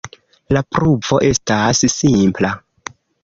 [0.57, 2.53] La pruvo estas simpla.